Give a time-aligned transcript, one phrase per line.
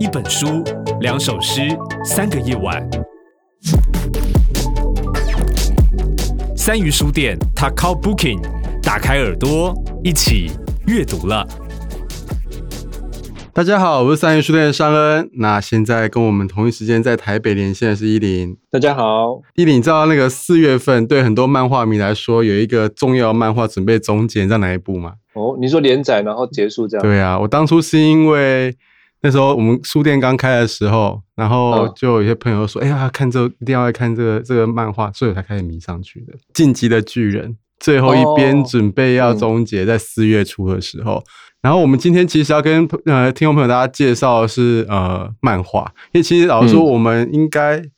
[0.00, 0.64] 一本书，
[1.00, 1.60] 两首诗，
[2.04, 2.84] 三个夜晚。
[6.56, 8.40] 三鱼书店，Takao Booking，
[8.82, 9.72] 打开耳朵，
[10.02, 10.50] 一起
[10.86, 11.46] 阅读了。
[13.52, 15.30] 大家好，我是三鱼书店的尚恩。
[15.34, 18.56] 那现在跟我们同一时间在台北连线的是依林。
[18.70, 25.12] 大家好，依林，你知道那个四月份对很多漫画迷来说有一个重要漫画准备终结，你知道哪一部吗？
[25.34, 27.02] 哦，你说连载然后结束这样？
[27.02, 28.74] 对啊，我当初是因为
[29.24, 36.34] 那时候我们书店刚开的时候，然后就有一些朋友说：“哎呀，看这、一定要看这个这个漫画。”所以我才开始迷上去的。
[36.52, 41.14] 进击的巨人最后一边准备要终结，在四月初的时候。
[41.14, 41.30] 哦嗯
[41.64, 47.90] 然后我们今天其实要跟呃听众朋友大家介绍的是呃漫画，因为其实老实说，我们应该，嗯、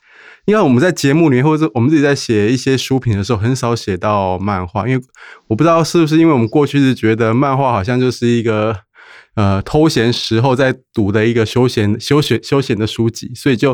[0.44, 5.02] 因为我们在节目里面或者我们自己在写一些书评的时候，很少写到漫画，因为
[5.48, 8.72] 我不知道是不是因为我们过去是觉得漫画好像就是一个
[9.36, 13.72] 呃偷闲时候在读的一个休闲休闲休闲的书籍，所以就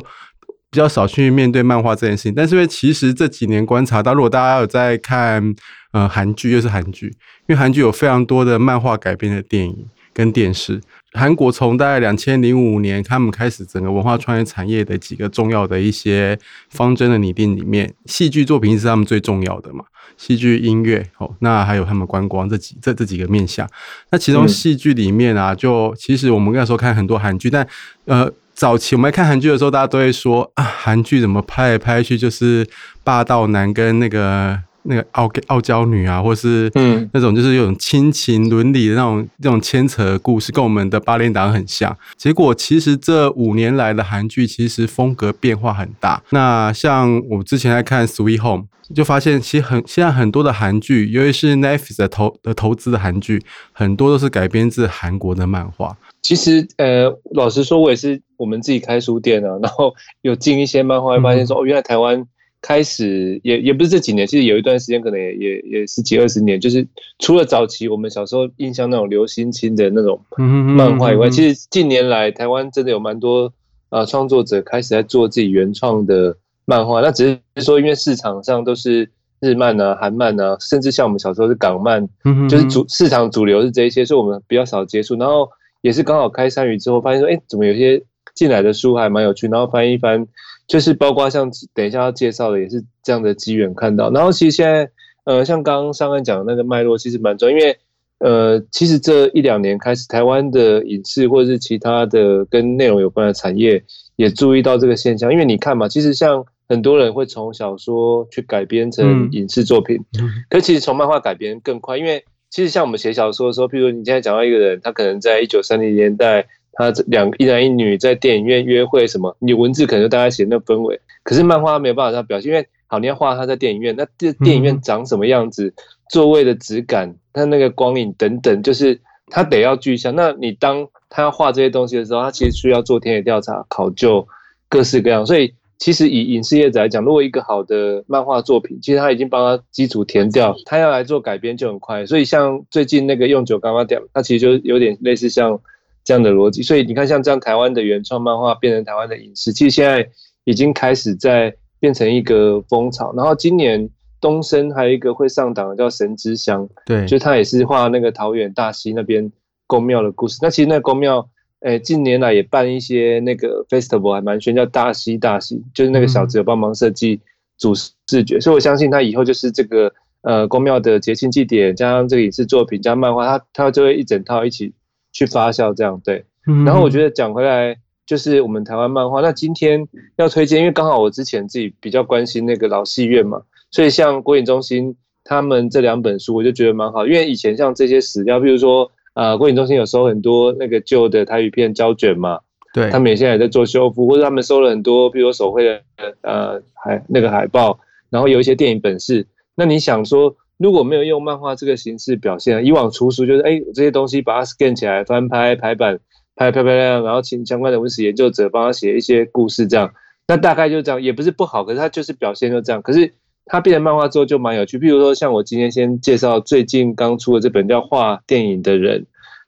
[0.70, 2.34] 比较少去面对漫画这件事情。
[2.34, 5.54] 但是因为其实这几年观察到，如果大家有在看。
[5.92, 7.08] 呃，韩剧又是韩剧，
[7.40, 10.80] 因为韩剧有非常多的漫画改编的电影跟电视。
[11.12, 16.38] 韩国从大概两千零五年，他们开始整个文化创意产业的几个重要的一些
[16.70, 19.84] 方针的拟定里面，戏剧作品是他们最重要的嘛，
[20.22, 23.68] 戏剧、音乐，哦，那还有他们观光这几这这几个面向。
[24.10, 27.66] 那其中戏剧里面啊，就其实我们那时候看很多韩剧，但
[28.04, 32.64] 呃，早期我们来看韩剧的时候，大家都会说啊，韩剧怎么拍来拍去就是
[33.02, 34.60] 霸道男跟那个。
[34.84, 41.96] 那个傲傲娇女啊，或是嗯那种就是有种亲情伦理的那种那种牵扯的故事，跟我们的八连档很像。
[42.16, 46.22] 结果其实这五年来的韩剧其实风格变化很大。
[46.30, 55.96] 那像我之前在看《Sweet Home》，就发现其实很现在很多的韩剧，尤其是 Netflix 的投的投资的韩剧，很多都是改编自韩国的漫画。
[56.20, 62.24] 其实呃，老实说，我也是我们自己开书店啊，然后有进一些漫画，会发现说、嗯、哦，原来台湾。
[62.62, 66.86] 开始也也不是这几年，其实有一段时间，可能也也也十几二十年，就是
[67.18, 73.52] 除了早期我们小时候印象那种刘兴钦的那种漫画以外，其实近年来台湾真的有蛮多
[73.90, 77.00] 呃创作者开始在做自己原创的漫画。
[77.00, 79.10] 那只是说，因为市场上都是
[79.40, 82.08] 日漫啊、韩漫啊，甚至像我们小时候是港漫，
[82.48, 85.16] 就是主市场主流是这一些，所以我们比较少接触。
[85.16, 85.50] 然后
[85.80, 88.00] 也是刚好开山语之后，发现说，哎，怎么有些
[88.36, 90.28] 进来的书还蛮有趣，然后翻一翻。
[90.66, 94.10] 就是包括像等一下要介绍的，也是这样的机缘看到。
[94.10, 94.90] 然后其实现在，
[95.24, 97.76] 呃，像刚刚上岸讲的那个脉络，其实蛮重要，因为
[98.18, 103.82] 呃，其实这一两年开始，台湾的影视或者是其他的跟内容有关的产业
[104.16, 105.32] 也注意到这个现象。
[105.32, 111.98] 因为你看嘛，其实像很多人会从小说去改编成影视作品，嗯、可是其实从漫画改编更快。
[111.98, 116.46] 因为其实像我们写小说的时候，譬如你现在讲到一个人，他可能在一九三零年代。
[116.74, 119.36] 他这两一男一女在电影院约会什么？
[119.40, 125.74] 你文字可能就大家写那氛围，可是漫画没有办法这样表现，因为好你要画他在电影院，那这电影院长什么样子，
[126.10, 130.14] 座位的质感，他那个光影等等，就是他得要具象。
[130.14, 134.26] 那你当他要画这些东西的时候，他其实需要做田野调查、考究
[134.70, 135.26] 各式各样。
[135.26, 142.06] 所以其实以影视业者来讲，如果一个好的漫画作品，其实他已经帮他基础填掉，他要来做改编就很快。
[142.06, 145.60] 所以像最近那个用九刚刚讲，他其实就有点类似像。
[146.04, 150.08] 这样的逻辑，所以你看，像这样台湾的原创漫画变成台湾的影视，其实现在
[150.44, 153.14] 已经开始在变成一个风潮。
[153.16, 153.88] 然后今年
[154.20, 159.30] 东升还有一个会上档的叫《神之乡》，对，就他也是画那个桃园大溪那边
[159.68, 160.38] 宫庙的故事。
[160.42, 161.28] 那其实那个宫庙，
[161.60, 167.20] 哎，近年来也办一些那个 festival，还蛮炫，叫大溪大溪，就是那个小子有帮忙设计
[167.58, 169.92] 主视觉，所以我相信他以后就是这个
[170.22, 174.72] 呃宫庙的节庆祭典，加上这个影视作品加漫画，他他就会一整套一起。
[175.12, 176.24] 去发酵这样对，
[176.64, 177.76] 然后我觉得讲回来
[178.06, 179.20] 就是我们台湾漫画。
[179.20, 179.86] 那今天
[180.16, 187.06] 要推荐，因为刚好我之前自己比较关心那个老戏院嘛，所以像国影中心他们这两本书，我就觉得蛮好。
[187.06, 192.40] 因为以前像这些史料，比如说呃，国影中心有收很多那个旧的台语片胶卷嘛，
[192.72, 195.82] 对，他们也现在也在做修复，或者他们收了很多，比如说手绘的
[196.22, 197.78] 呃海那个海报，
[198.10, 199.26] 然后有一些电影本事。
[199.54, 200.34] 那你想说？
[200.62, 205.98] 如果没有用漫画这个形式表现，以往出书就是哎，这些东西把它 scan 起来，翻拍排版，
[206.36, 209.92] 拍漂漂亮亮，然后请相关的文史研究者帮他写一些故事，这样，
[210.28, 212.80] 那大概就这样，也不是不好，可是它就是表现就这样。
[212.80, 213.12] 可是
[213.46, 219.00] 它变成漫画之后就蛮有趣，譬如说像我今天先介绍最近刚出的这本叫《画电影的人》，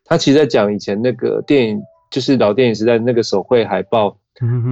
[0.04, 4.18] 他其实在讲以前那个电影，就是老电影时代那个手绘海报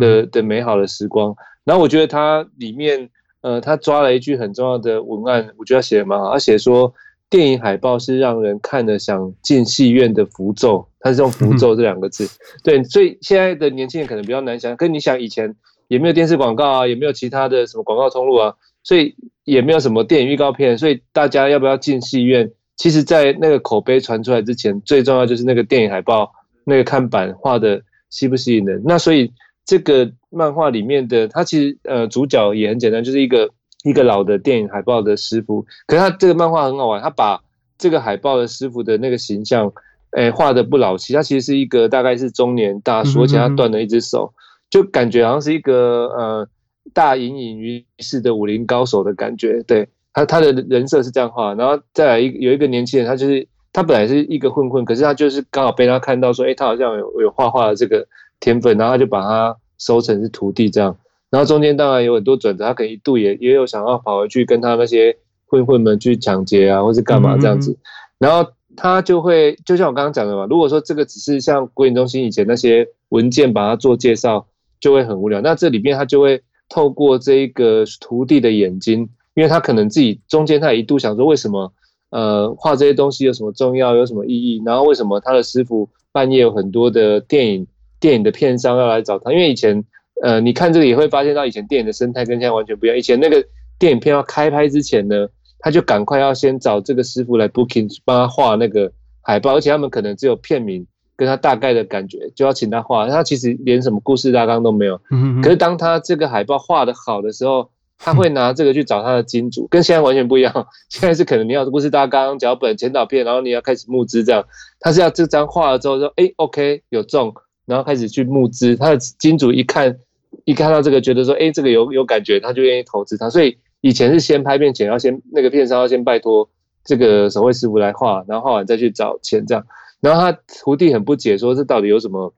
[0.01, 1.37] 的的美好的时光。
[1.65, 3.09] 然后我觉得它里面。
[3.43, 6.33] 呃，他抓了一句很重要的文案，我觉得他写的蛮好。
[6.33, 6.93] 他写说，
[7.29, 12.29] 电影海报是让人看了想进戏院的符咒，他是用符咒 这两个字。
[12.65, 15.55] 对，所以现在的年轻人可能比较难想，跟你想以前
[15.89, 19.15] 也没有电视广告啊，也没有其他的什么广告通路啊，所以
[19.45, 22.51] 也没有什么电影预告片，所以大家要不要进戏院？
[22.77, 26.33] 其实，在那个口碑传出来之前，最重要就是那个电影海报
[26.65, 28.83] 那个看板画的吸不吸引人。
[28.85, 29.31] 那所以
[29.65, 33.51] 这个漫画里面的他其实呃主角也很简单，就是一个
[33.85, 35.65] 一个老的电影海报的师傅。
[35.87, 37.41] 可是他这个漫画很好玩，他把
[37.79, 39.73] 这个海报的师傅的那个形象，
[40.13, 44.33] 诶画的不老气，他其实是一个大概是中年大叔，而且他断了一只手，
[44.71, 46.49] 就感觉好像是一个呃
[46.93, 49.89] 大隐隐于市的武林高手的感觉，对。
[50.15, 58.07] 他他的人设是这样画，然后再来一有一个年轻人，他就是他本来是一个混混，可是他就是刚好被他看到说，哎，他好像有有画画的这个
[58.43, 60.95] 天分，然后他就把他收成是徒弟这样。
[61.31, 65.17] 然后中间当然有很多转折，他可能一度也也有想要跑回去跟他那些
[65.47, 67.79] 混混们去抢劫啊，或是干嘛这样子。
[68.19, 74.47] 然后他就会就像我刚刚讲的嘛，如果说这个只是像国影中心以前那些文件把它做介绍，
[74.81, 75.41] 就会很无聊。
[75.41, 79.09] 那这里面他就会透过这一个徒弟的眼睛。
[79.35, 81.73] 因为他可能自己中间他一度想说，为什么
[82.11, 84.63] 呃画这些东西有什么重要，有什么意义？
[84.63, 87.67] 然后为什么他的师傅半夜有很多的电影
[88.03, 89.31] 电影的片商要来找他？
[89.33, 89.83] 因为以前
[90.23, 92.99] 呃你看这个也会发现到以前电影的生态跟现在完全不一样。
[92.99, 93.43] 以前那个
[93.79, 95.29] 电影片要开拍之前呢，
[95.61, 100.85] 他就赶快要先找这个师傅来 booking 帮他画那个海报，而且他们可能只有片名
[101.17, 103.09] 跟他大概的感觉，就要请他画。
[103.09, 105.01] 他其实连什么故事大纲都没有。
[105.43, 107.71] 可是当他这个海报画的好的时候。
[108.05, 110.53] 他会拿这个去找他的金主，跟现在完全不一样。
[110.91, 114.45] 现在是可能你要的故事大纲、脚本、前导片，然后你要开始募资这样。
[114.81, 117.33] 他是要这张画了之后说，哎，OK，有中，
[117.73, 118.77] 然后开始去募资。
[118.77, 119.97] 他的金主一看，
[120.45, 123.31] 一看到这个，觉得说，哎，这个有有感觉，他就愿意投资他。
[123.31, 126.49] 所以以前是先拍片前要先那个片商要先拜托
[126.85, 129.65] 这个手绘师傅来画，然后画完再去找钱这样。
[130.01, 132.35] 然后他徒弟很不解，说这到底有什么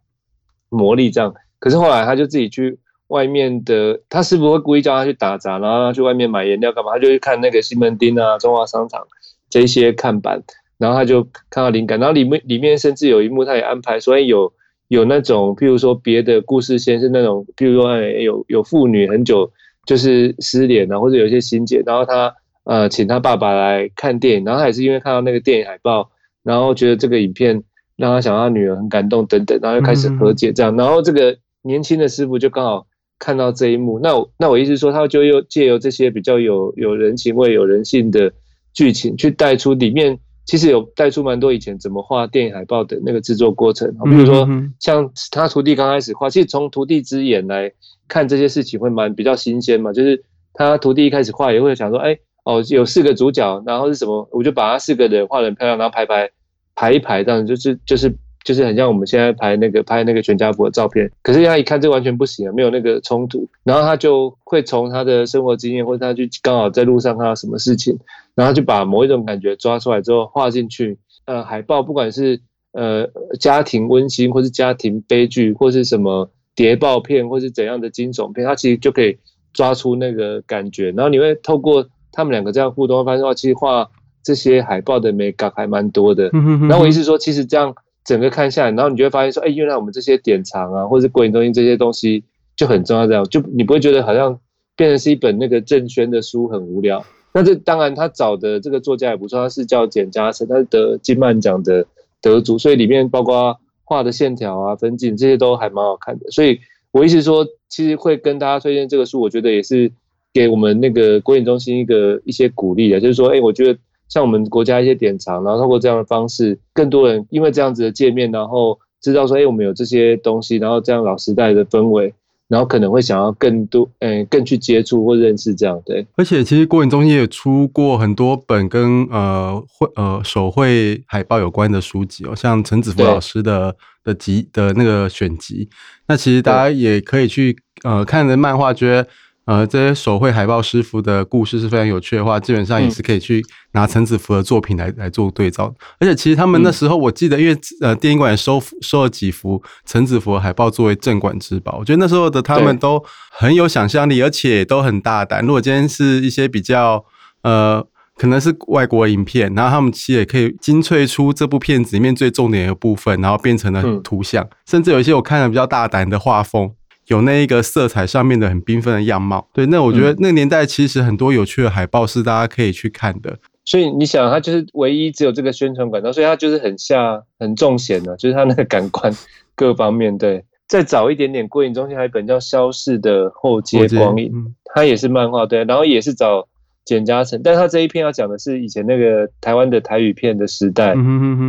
[0.69, 1.35] 魔力这样？
[1.59, 2.79] 可是后来他就自己去。
[3.09, 6.93] 外面的他师傅会故意叫他去打杂，然后他去外面买颜料干嘛？
[6.93, 9.07] 他就去看那个西门町啊、中华商场
[9.51, 10.43] 这些看板，
[10.79, 12.01] 然后他就看到灵感。
[12.01, 14.51] 然后里面里面甚至有一幕，他也安排，所以有
[14.89, 19.51] 有那种，譬如说别的故事线是那种，譬如说有有妇女很久
[19.87, 22.35] 就是失联啊，或者有一些心结，然后他
[22.65, 26.11] 呃请他爸爸来看电影，然后他也是因为看到那个电影海报，
[26.43, 27.63] 然后觉得这个影片
[27.97, 30.77] 让他想到他女儿很感动等等，然后又开始和解这样。
[30.77, 32.87] 然后这个年轻的师傅就刚好。
[33.17, 38.33] 看到这一幕，那我那我意思说，他就又借由这些比较有有人情味、有人性的
[38.75, 43.89] 剧情，去带出里面其实有带出蛮多以前怎么画电影海报的那个制作过程。
[44.05, 44.49] 比如说，
[44.79, 47.73] 像他徒弟刚开始画，其实从徒弟之眼来
[48.09, 49.93] 看这些事情会蛮比较新鲜嘛。
[49.93, 56.31] 就是他徒弟一开始画也会想说，哎，哦，有四个主角，然后是什么，我就把他四个人画的很漂亮，然后排排
[56.75, 58.15] 排一排这样，就是就是。
[58.45, 67.99] 就是很像我们现在拍那个拍那个全家福的照片，可是他一看这完全不行啊，没有那个冲突，然后他就会从他的生活经验，或者他去刚好在路上看到什么事情，
[68.35, 70.99] 然后就把某一种感觉抓出来之后画进去。
[71.25, 72.39] 呃，海报不管是
[72.73, 73.09] 呃
[73.41, 79.17] 家庭温馨，或是家庭悲剧，或是什么谍报片，或是怎样的惊悚片，他其实就可以
[79.55, 80.91] 抓出那个感觉。
[80.91, 83.89] 然后你会透过他们两个这样互动，会发现话其实画
[84.23, 86.29] 这些海报的美感还蛮多的。
[86.69, 87.75] 然后我意思说，其实这样。
[88.05, 92.23] 整个看下来，然后你就会发现说，哎，原来我们这些典藏啊，或者是国影中心这些东西
[92.55, 93.07] 就很重要。
[93.07, 94.39] 这样，就你不会觉得好像
[94.77, 97.03] 变成是一本那个郑轩的书很无聊。
[97.33, 101.87] 那这当然，他找的这个作家也不错，他是叫简嘉诚，他是得金曼奖的
[102.21, 106.31] 得主，所以里面包括画的线条啊、分镜这些都还蛮好看的。
[106.31, 109.91] 所以我意思说，其实会跟大家推荐这个书，我觉得也是
[110.33, 113.79] 给我们那个国影中心一个一些鼓励啊，就是说，哎，我觉得。
[114.15, 122.15] 像我们国家一些典藏，然后透过这样的方式，更多人因为这样子的界面，然后知道说，哎，我们有这些东西，然后这样老时代的氛围，
[122.47, 126.07] 然后可能会想要更多，嗯，更去接触或认识这样，对。
[126.15, 135.69] 而且其实国影中心也出过很多本跟呃绘呃手绘海报有关的书籍哦，像陈子福老师的的集的那个选集，
[136.07, 139.09] 那其实大家也可以去呃看的漫画觉得。
[139.47, 145.75] 呃，这些手绘海报师傅的故事是非常有趣的话，基本上也是可以去拿陈子福的作品来来做对照。
[146.01, 151.77] 而且其实他们那时候，我记得，因为呃，电影馆收收了几幅陈子福的海报作为镇馆之宝。
[151.79, 155.45] 我觉得那时候的他们都很有想象力，而且都很大胆。
[155.45, 157.05] 如果今天是一些比较
[157.43, 157.87] 呃，
[158.17, 166.73] 可能是外国影片，然后他们其实也可以精粹出这部片子里面最重点的部分，然后变成了图像，甚至有一些我看了比较大胆的画风。
[167.09, 173.39] 有那一个色彩上面的很缤纷的样貌，对，那我觉得那个年代其实很多有趣的海报是大家可以去看的。
[173.67, 179.11] 所以你想，他就是唯一只有这个宣传管道，所以他就是很下很重险的， 就是他那个感官
[179.55, 180.17] 各方面。
[180.19, 184.31] 对，再早一点点，国影中心还有一本叫《消逝的后街光影》，
[184.65, 186.47] 它也是漫画，对，然后也是找
[186.85, 190.95] 简嘉诚，但他这一篇要讲的是以前那个台湾的台语片的时代，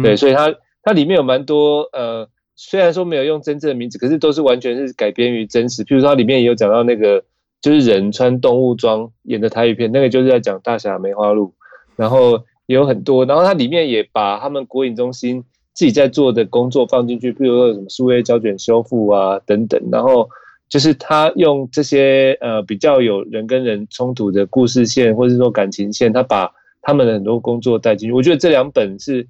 [0.02, 7.24] 对，所以它它里面有蛮多呃，虽然说没有用真正的名字，可是都是完全是改编于真实，譬如说它里面也有讲到那个
[7.62, 11.54] 就是人穿动物装演的台语片，那个就是在讲大侠梅花鹿。
[11.98, 15.42] 然后也有很多，然后它里面也把他们国影中心
[15.74, 20.30] 自己在做的工作放进去，譬如说什么数位胶卷修复啊等等，然后
[20.68, 28.14] 就是他用这些呃比较有人跟人冲突的故事线，或者说感情线，他把他们的很多工作带进去。
[28.14, 29.26] 我觉得这两本是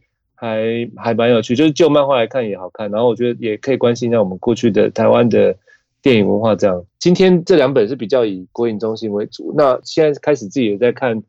[0.45, 5.55] 还还蛮有趣，就是就漫画来看也好看，然后我觉得也可以关心一下我们过去的台湾的
[6.01, 6.83] 电影文化这样。
[6.99, 11.23] 今天这两本是比较以国影中心为主，那现在开始自己也在看。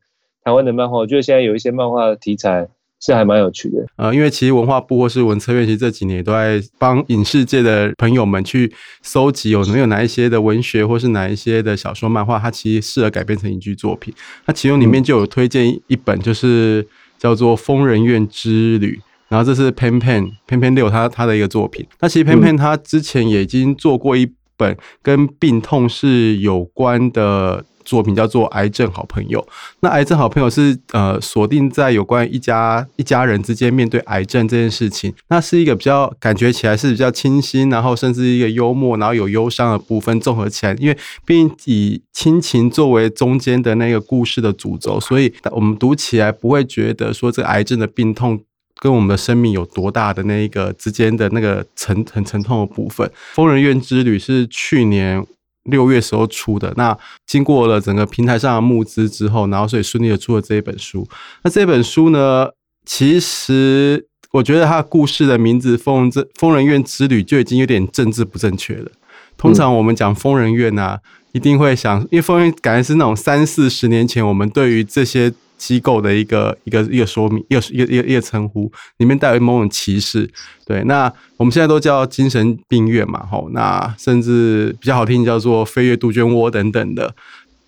[0.47, 2.69] 台湾的漫画，我觉得现在有一些漫画题材
[3.01, 3.85] 是还蛮有趣的。
[3.97, 14.15] 呃，因为其实文化部或是文策院，其实这几年都在帮影视界的朋友们去搜集有没有哪一些的文学或是哪一些的小说漫画，它其实适合改编成影剧作品。
[14.47, 16.87] 那其中里面就有推荐一本，就是
[17.19, 21.87] 叫做《疯人院之旅》，然后这是 Pan Pan Pan Pan 六他他的一个作品。
[22.01, 27.65] 那其实 Pan Pan 他之前也已经做过一本跟病痛是有关的。
[27.87, 29.41] 作品叫做《癌症好朋友》，
[29.79, 48.41] 那《癌症好朋友》是呃锁定在有关一家一家人之间面对癌症这件事情，那是一个比较感觉起来是比较清新，然后甚至一个幽默，然后有忧伤的部分综合起来，因为毕竟以亲情作为中间的那个故事的主轴，所以我们读起来不会觉得说这个癌症的病痛
[48.81, 53.07] 跟我们的生命有多大的那一个之间的那个沉很沉痛的部分。
[53.35, 55.27] 《疯人院之旅》是去年。
[55.69, 61.05] 六月时候出的，那经过了整个平台上的募资之后，然后所以顺利的出了这一本书。
[61.43, 62.49] 那这本书呢，
[62.85, 68.93] 其实我觉得它故事的名字“疯人疯人院之旅”就已经有点政治不正确了。
[69.37, 71.01] 通常我们讲疯人院啊，
[71.33, 75.35] 一定会想，因为疯人院感觉是那种三四十年前我们对于这些。
[75.57, 80.29] 机构的一个一个一个说明，一个一个一个一个称呼，里面带有某种歧视。
[80.65, 87.15] 对，那我们现在都叫精神病院嘛，吼，那甚至比较好听叫做飞跃杜鹃窝等等的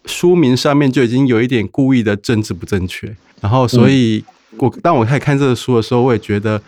[0.07, 3.15] 书名上面就已经有一点故意的政治不正确。
[3.41, 4.25] 然后，所以
[4.57, 6.61] 我当我开始看这个书的时候，我也觉得，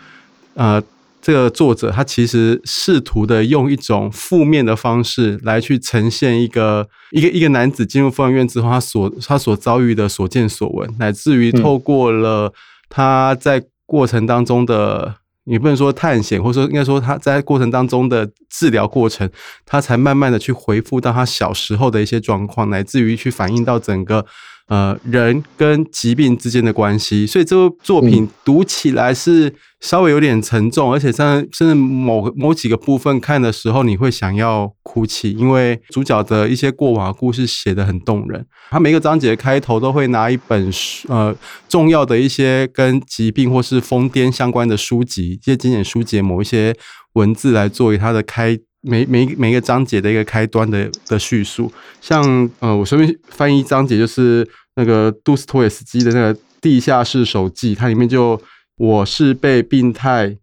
[0.55, 0.81] 呃。
[1.21, 12.51] 这个作者他其实试图的用一种负面的方式来去呈现一个一个一个男子进入疯人院之后，他所他所遭遇的所见所闻，乃至于透过了
[12.89, 19.29] 他在过程当中的，你不能说探险，或者说应该说他在过程当中的治疗过程，
[19.65, 24.25] 他才慢慢的去回复到他小时候的一些状况，乃至于去反映到整个。
[24.71, 38.45] 呃，人跟疾病之间的关系，所以这部作品读起来是稍微有点沉重，而且甚甚至某某几个部分看的时候，你会想要哭泣，因为主角的一些过往的故事写得很动人。
[38.69, 41.35] 他每个章节开头都会拿一本书，呃，
[41.67, 46.73] 重要的一些跟疾病或是疯癫相关的书籍，一些经典书籍某一些
[47.15, 48.57] 文字来作为他的开。
[48.81, 51.71] 每每每一个章节的一个开端的的叙述，
[52.01, 58.41] 像呃，我随便翻译章节，就是那个杜斯托耶斯基的那个《地下室手记》，它里面就
[58.77, 60.37] 我是被病态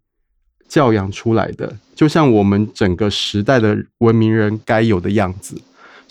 [0.67, 5.61] 教养出来的，就像我们整个时代的文明人该有的样子。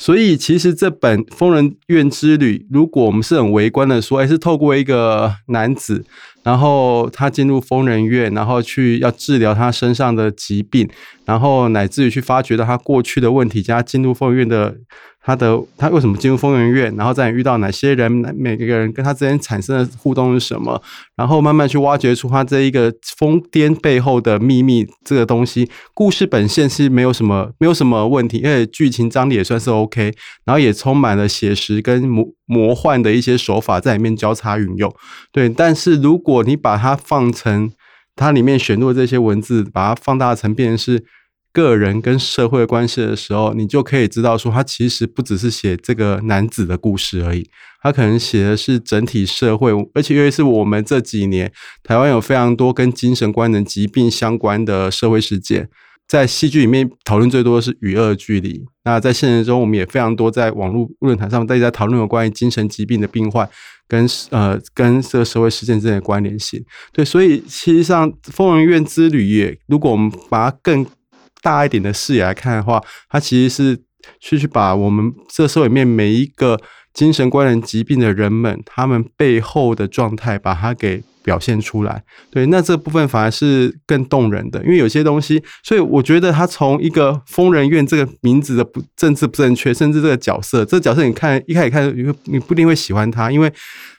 [0.00, 6.04] 所以，其实这本《疯人院之旅》，如果我们是很围观的说，哎，是透过一个男子，
[6.44, 10.88] 然后他进入疯人院，然后去要治疗他身上的疾病，
[11.28, 14.74] 然后乃至于去发掘到他过去的问题，加进入疯人院的。
[15.20, 16.94] 他的他为什么进入疯人院？
[16.96, 18.10] 然后再遇到哪些人？
[18.34, 20.80] 每个人跟他之间产生的互动是什么？
[21.16, 24.86] 然后慢慢去挖掘出他这一个疯癫背后的秘密。
[25.04, 30.14] 这个东西故事本线是没有什么没有什么问题，因为剧情张力也算是 OK，
[30.46, 34.90] 然后也充满了写实跟魔魔幻的一些手法在里面交叉运用。
[35.30, 37.70] 对，但是如果你把它放成
[38.16, 41.04] 它里面选入的这些文字，把它放大成变成是。
[41.52, 47.48] 个人跟社会关系的时候，你就可以知道说，他其实不只是写这个男子的故事而已，
[47.82, 51.52] 他可能写的是整体社会，而且因为是我们这几年
[51.82, 55.68] 台湾有非常多跟精神官能疾病相关的社会事件，
[56.06, 58.64] 在戏剧里面讨论最多的是与恶距离。
[58.84, 63.48] 那在现实中，我们也非常多在网络论坛上，大家讨论有关于精神疾病的病患
[63.86, 66.64] 跟呃跟这个社会事件之间的关联性。
[66.92, 70.86] 对，所以其实上疯人院之旅也，如果我们把它更
[71.42, 73.82] 大一点的视野来看的话，它其实是
[74.20, 76.60] 去去把我们这社会里面每一个
[76.92, 82.02] 精神关联疾病的人们，他们背后的状态，把它给表现出来。
[82.30, 93.52] 对，那这部分反而是更动人的，因为有些东西，所以我觉得他从一个疯人院这个名字的不政治不正确，甚至这个角色，这角色你看一开始看，你你不一定会喜欢他，因为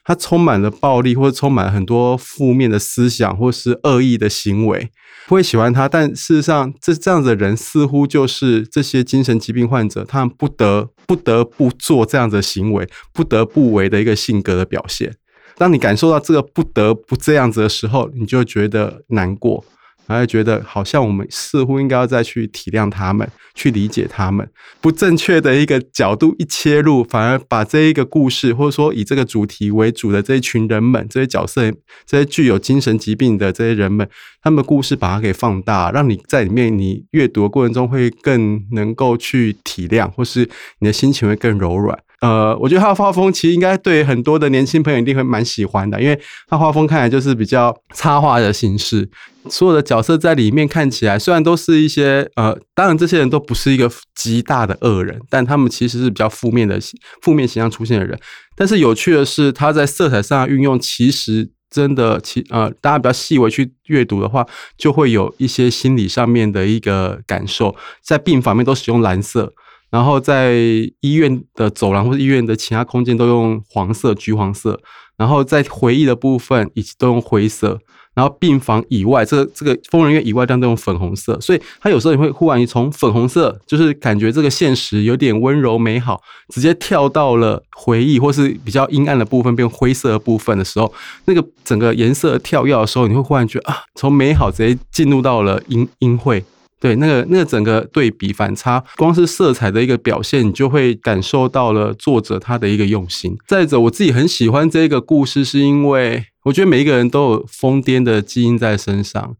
[0.03, 4.89] 他充满了暴力，或者充满了很多负面的思想，或是恶意的行为。
[5.27, 15.13] 不会喜欢他，但事实上，这这样子的人似乎就是这些精神疾病患者，他们不得不得不做这样子的行为，不得不为的一个性格的表现。
[15.59, 19.63] 当你感受到这个不得不这样子的时候，你就觉得难过。
[20.07, 24.49] 然后觉得好像我们似乎应该要再去体谅他们，去理解他们。
[24.81, 31.71] 不正确的一个角度一切入，反而把这一个故事，或者说以这个主题为主的这一群人们、这些角色、
[32.07, 34.09] 这些具有精神疾病的这些人们，
[34.41, 40.49] 他们的故事把它给放大，让你在里面你阅读的过程中会更能够去体谅，或是
[40.79, 41.95] 你的心情会更柔软。
[42.21, 49.09] 呃，我觉得他的画风其实应该对很多的年轻朋友一定会蛮喜欢的，因为他画风看来就是比较插画的形式，
[49.49, 56.77] 所有的角色在里面看起来虽然都是一些呃，当然这些人都不是一个极大的恶人，但他们其实是比较负面的
[57.21, 58.19] 负面形象出现的人。
[58.55, 64.45] 但是有趣的是，他在色彩上运用其实真的其呃，大家比较细微去阅读的话，
[64.77, 67.73] 就会有一些心理上面的一个感受，
[68.03, 69.53] 在病房面都使用蓝色。
[69.89, 70.53] 然后在
[71.01, 74.79] 医院的走廊或者医院的其他空间都用黄色、橘黄色，
[75.17, 77.79] 然后在回忆的部分以及都用灰色，
[78.13, 81.39] 然后病房以外，这个这个疯人院以外，这样都用粉红色。
[81.41, 86.21] 所以他有时候也会忽然从粉红色，就是感觉这个现实有点温柔美好，
[86.53, 90.93] 直接跳到了回忆或是比较阴暗的部分，变灰色的部分的时候，
[91.25, 96.43] 那个整个颜色跳跃的时候，你会忽然觉得啊，从美好直接进入到了阴阴晦。
[96.79, 103.37] 对，那个那个整个对比反差，光是色彩的一个表现，你就会感受到了作者他的一个用心。
[103.45, 109.35] 再者，我自己很喜欢这个故事，是因为我觉得每一个人都有疯癫的基因在身上。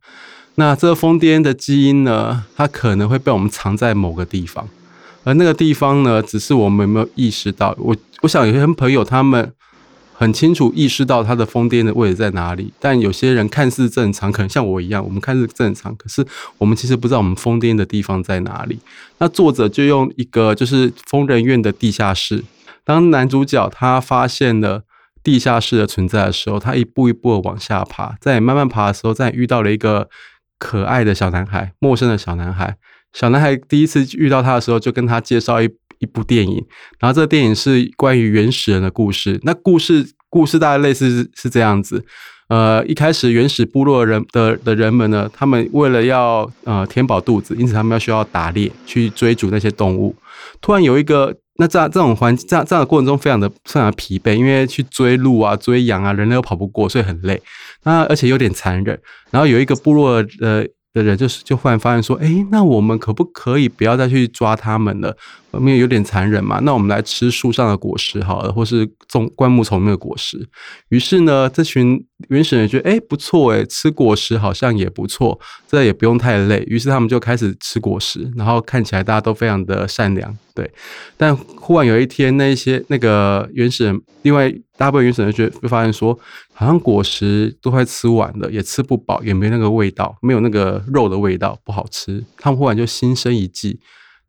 [0.56, 4.68] 那这个疯癫的基因呢，它可能会被我们藏在某个地方，
[5.24, 7.74] 而那个地方呢，只是我们有没有意识到。
[7.80, 9.54] 我我想有些朋友他们。
[10.20, 16.28] 很清楚意识到他的疯癫的位置在哪里，但有些人看似正常，可能像我一样，我们看似正常，可是
[16.58, 18.78] 我们其实不知道我们疯癫的地方在哪里。
[19.20, 22.44] 那作者就用一个就是疯人院的地下室，
[22.84, 24.84] 当男主角他发现了
[25.24, 30.10] 地下室的存在的时候，他一步一步的往下爬，在慢慢爬的时候，在遇到了一个
[30.58, 32.76] 可爱的小男孩，陌生的小男孩。
[33.14, 35.70] 小男孩第一次遇到他的时候，就跟他介绍一。
[36.00, 36.66] 一部电影，
[37.00, 39.40] 然后这个电影是关于原始人的故事。
[39.44, 42.04] 那故事故事大概类似是，这样子，
[42.48, 50.16] 呃，一开始原始部落的人的的人们呢，他们为了要呃填饱肚子，因此他们要需要打猎去追逐那些动物。
[50.62, 57.42] 突然有一个，那这样这种环境这样这样的过程中非常的非常的疲惫，因为去追鹿啊追羊啊，人类又跑不过，所以很累。
[57.84, 59.00] 那而且有点残忍。
[59.32, 65.16] 然后有一个部落的的人就是就忽然发现说，诶，那我们可不可以不要再去抓他们了？
[65.54, 70.48] 因为有点残忍嘛，那我们来吃树上的果实好了，或是种灌木丛里面的果实。
[70.90, 76.64] 于是呢，这群原始人觉得，哎，不错哎，吃果实好像也不错，这也不用太累。
[76.68, 80.70] 于是他们就开始吃果实，然后看起来大家都非常的善良，对。
[81.18, 86.18] 但忽然有一天，那一些那个原始人，另外大部分原始人就就发现说，
[86.54, 92.24] 好像果实都快吃完了，也吃不饱，也没那个味道，没有那个肉的味道，不好吃。
[92.38, 93.80] 他们忽然就心生一计。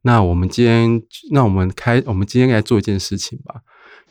[0.02, 3.56] 那我们今天，那我们开，我们今天来做一件事情吧。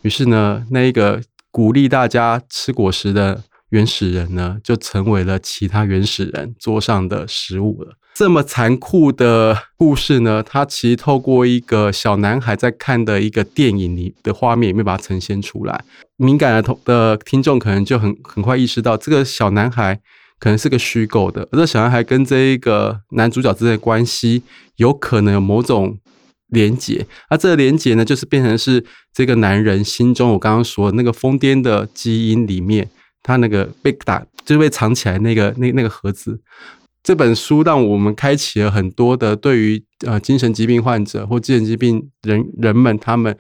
[0.03, 1.21] 于是呢，那一个
[1.51, 7.95] 鼓励大家吃果实的原始人呢，就成为了其他原始人桌上的食物了。
[8.13, 15.83] 这么残酷的故事呢，它其实透过一个小男孩在看的一个电影里的画面，里面把它呈现出来。
[16.17, 19.99] 敏感的同的听众可能就很很快意识到，这个小男孩。
[20.39, 24.41] 可能是个虚构的，而这小男孩跟这一个男主角之间的关系，
[24.77, 25.99] 有可能有某种
[26.47, 27.05] 连结。
[27.29, 32.89] 那这个连结呢，就是变成是这个男人心中我刚刚说的那个疯癫的基因里面，
[33.21, 36.39] 他那个被打就是被藏起来那个那那个盒子。
[37.03, 43.37] 这本书让我们开启了很多的对于呃精神疾病患者或精神疾病人人们他们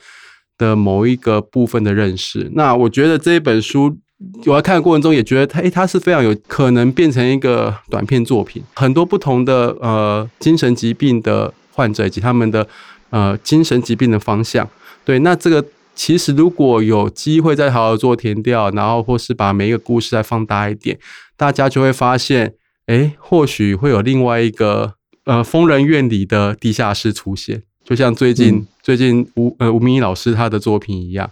[0.57, 2.49] 的某一个部分的认识。
[2.53, 3.97] 那我觉得这一本书。
[4.45, 8.61] 我在看的过程中也觉得他，诶，他是非常有可能变成一个短片作品。
[8.75, 12.67] 很多不同的呃精神疾病的患者以及他们的
[13.11, 14.69] 呃精神疾病的方向。
[15.05, 20.99] 对，那这个其实如果有机会再好好做填调，然后或是把每一个故事再放大一点，
[21.37, 22.55] 大家就会发现，
[22.87, 27.63] 诶，或许会有另外一个呃疯人院里的地下室出现。
[27.85, 31.27] 就像最近、嗯、最近吴呃吴明义老师他的作品一样，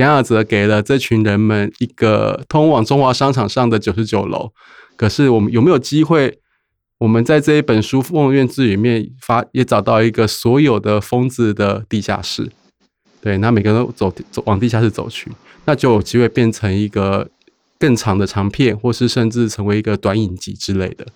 [0.00, 4.50] 杨雅泽给了这群人们一个通往中华商场上的九十九楼。
[4.96, 6.38] 可是我们有没有机会？
[6.98, 12.50] 我们在这一本书《疯人院志》里面发也找到一个所有的疯子的地下室。
[13.22, 15.30] 对，那每个人都走走往地下室走去，
[15.66, 17.28] 那就有机会变成一个
[17.78, 21.06] 更长的长片，或是甚至成为一个短影集之类的。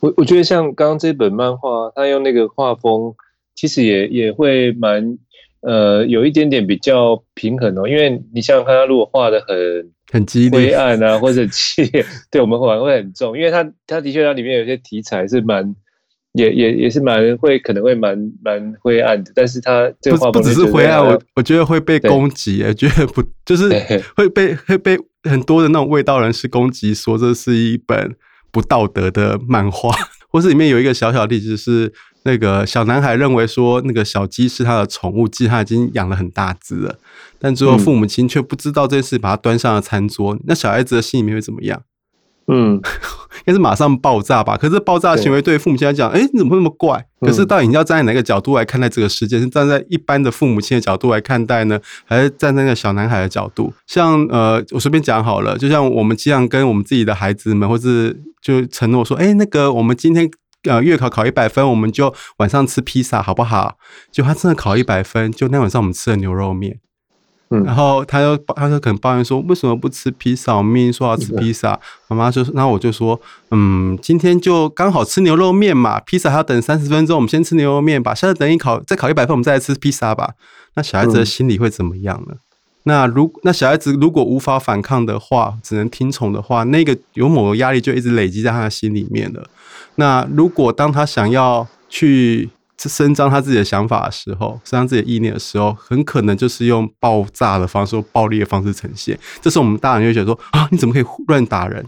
[0.00, 3.14] 我我觉得像刚刚这本漫画，它用那个画风，
[3.54, 5.18] 其实也也会蛮
[5.60, 7.88] 呃有一点点比较平衡哦。
[7.88, 9.56] 因为你想想看，他如果画的很
[10.10, 15.74] 很激烈、灰暗啊，或者激烈， 对我们会会很重，因为他他的确它里面有些题材是蛮
[16.32, 23.68] 也也也是蛮会可能会蛮蛮灰暗的，但是他这个画风不，只是灰暗，我我觉得会被攻击，我觉得不就是
[24.16, 28.14] 会被会被很多的那种味道人士攻击，说这是一本。
[28.50, 29.90] 不道德的漫画，
[30.32, 31.92] 或是里面有一个小小例子是，
[32.24, 36.98] 那个小男孩认为说那个小鸡是他的宠物鸡，他已经养了很大只了，
[37.38, 41.82] 但最后父母亲却不知道这件事，把它端上了餐桌，嗯、那小孩子的心里面会怎么样？
[42.50, 44.56] 嗯，应该是马上爆炸吧。
[44.56, 47.04] 可是爆炸行为对父母亲来讲，哎、欸，你怎么会那么怪？
[47.20, 49.38] 可是到底你要站在哪个角度来看待这个事件？
[49.38, 53.74] 是站在一般的父母亲的角度来看待呢，还是站在那个小男孩的角度？
[53.86, 60.30] 像呃，我随便讲好了，就像我们经常跟我们自己的孩子们，或是就承诺说，哎、欸，那个我们今天
[60.64, 63.76] 呃月考考一百分，我们就晚上吃披萨好不好？
[64.10, 66.80] 就他真的考一百分，就那晚上我们吃了牛肉面。
[67.64, 70.56] 然后他就他就可能抱怨说，为什么不吃披萨？
[70.56, 71.80] 我明明说要吃披萨。
[72.08, 73.18] 妈妈就说，然后我就说，
[73.52, 78.14] 嗯，今天就刚好吃牛肉面嘛，披萨还要等三十分钟，我们先吃牛肉面吧。
[78.14, 80.34] 下次等你考再考一百分，我们再来吃披萨吧。
[80.74, 82.34] 那小孩子的心里会怎么样呢？
[82.82, 89.48] 那如那小孩子如果无法反抗的话，只能听从的话，那个有某个压力就一直累积在他的心里面了。
[89.98, 92.48] 那如果当他想要去。
[92.80, 99.18] 伸张他自己的想法的时候，伸张自己的意念的时候，很可能就是用爆炸的方式、暴力的方式呈现。
[99.42, 101.84] 这时候我们大人就觉得说：啊，你怎么可以乱打人？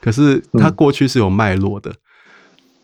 [0.00, 1.92] 可是他过去是有脉络的，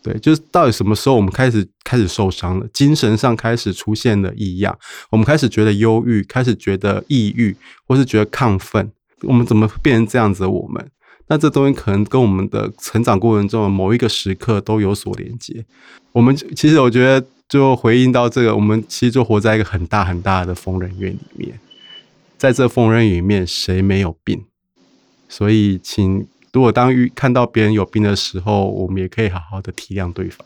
[0.03, 4.77] 对，就是到底什么时候我们开始开始受伤了，精神上开始出现了异样，
[5.09, 8.91] 我们开始觉得忧郁，开始觉得抑郁，或是觉得亢奋，
[9.23, 10.91] 我们怎么变成这样子的我们？
[11.31, 15.63] 那这东西可能跟我们的成长过程中的某一个时刻都有所连接。
[16.11, 21.57] 我们其实我觉得，就回应到这个，我们其实就活在一个很大很大的疯人院里面。
[22.37, 24.43] 在这疯人院里面，谁没有病？
[25.29, 30.45] 所以，请如果当遇看到别人有病的时候，我们也可以好好的体谅对方。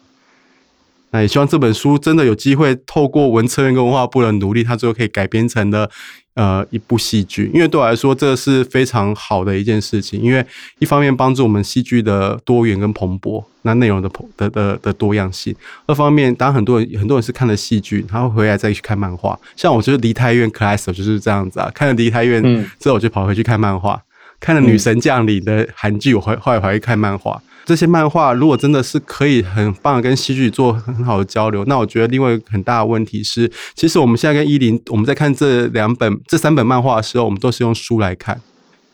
[1.09, 5.89] 那也希望这本书真的有机会透过文策院跟文化部的努力，它最后可以改编成的。
[6.35, 10.21] 呃，一部戏剧，因为对我来说，这是非常好的一件事情。
[10.21, 10.45] 因为
[10.79, 15.53] 一方面帮助我们戏剧的多元跟蓬勃，那内容的蓬的的的多样性；
[15.85, 19.39] 二方面，当很多人很多人是看了戏剧，他会回来再去看漫画。
[19.55, 22.43] 像我就是梨泰院 Class 就是这样子啊，看了梨泰院
[22.79, 23.97] 之后，我就跑回去看漫画；
[24.41, 27.41] 看了女神降临的韩剧，我回后来回去看漫画。
[27.65, 38.39] 这些漫画如果真的是可以很棒跟戏剧做很好的交流，那我觉得另外一个很大的问题是，其实我们现在跟依林，我们在看这两本、这三本漫画的时候，我们都是用书来看。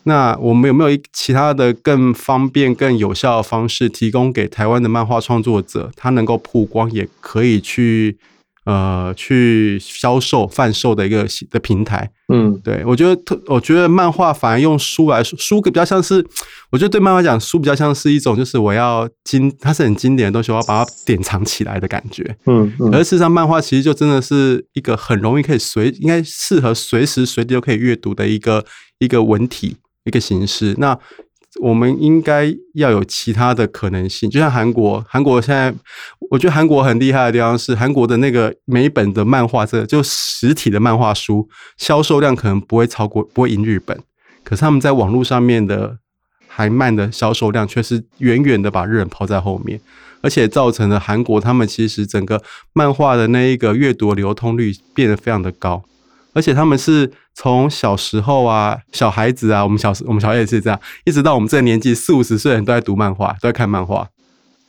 [0.04, 8.16] 那我们有没有其他的更方便、更有效的方式，提供给台湾的漫画创作者，他能够曝光，也可以去。
[8.64, 16.24] 呃，去销售、贩售的一个的平台，嗯，对，我觉得特，我觉得漫画反而用书来说，书比较像是，
[16.70, 28.64] 我觉得对漫画讲，书比较像是一种，就是我要经，它是很经典的东西，我要把它典藏起来的感觉，嗯，嗯，而事实上，漫画其实就真的是一个很容易可以随，应该适合随时随地都可以阅读的一个
[29.00, 30.76] 一个文体，一个形式。
[30.78, 30.96] 那
[31.60, 35.72] 我们应该要有其他的可能性，就像韩国，韩国现在，
[36.30, 43.98] 我觉得韩国很厉害的地方是，韩国的那个每一本的漫画，这就实体的漫画书销售量可能不会超过，不会赢日本，
[44.42, 45.98] 可是他们在网络上面的
[46.48, 49.78] 还慢的销售量却是远远的把日本抛在后面，
[50.22, 55.84] 而且造成了韩国他们其实整个漫画的那一个阅读流通率变得非常的高。
[56.32, 64.08] 而且他们是从小时候啊，小孩子啊，我们小时我们小孩也是这样，一直到我们这个年纪四五十岁人都在读漫画，都在看漫画。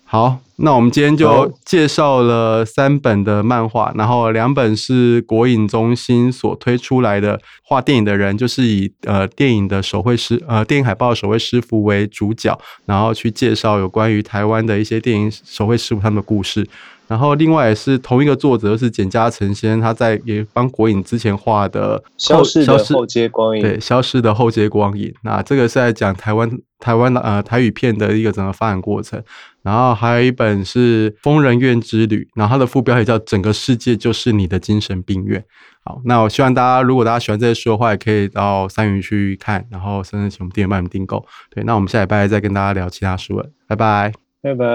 [0.06, 16.66] 好，那我们今天就介绍了三本的漫画，然后两本是国影中心所推出来的画电影的人，就是以呃电影的手绘师呃电影海报的手绘师傅为主角，然后去介绍有关于台湾的一些电影手绘师傅他们的故事。
[17.06, 25.10] 然后另外也是同一个作者，是简家成先生，他在也帮国影之前画的《消失的后街光影》，对，《消失的后街光影》。
[25.24, 26.50] 那这个是在讲台湾
[26.80, 29.22] 台湾的呃台语片的一个整个发展过程。
[29.64, 35.40] 然后还有一本是《疯人院之旅》，然后它的副标题叫《整个世界就是你的精神病院》。
[35.86, 41.26] 好，那我希望大家如果大家喜欢这些书的话，也可以到三余去看，然后甚至请我们店员帮你们订购。
[41.50, 44.66] 对，那我们下礼拜再跟大家聊其他书了，拜拜，拜拜。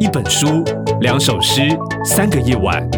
[0.00, 0.64] 一本书，
[1.00, 1.62] 两首诗，
[2.04, 2.88] 三个夜晚。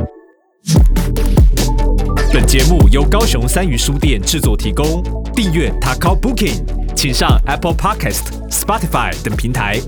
[2.33, 5.03] 本节目由高雄三余书店制作提供。
[5.35, 6.63] 订阅 Takao Booking，
[6.95, 9.81] 请上 Apple Podcast、Spotify 等平台